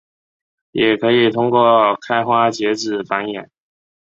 [0.71, 3.49] 也可以通过开花结籽繁衍。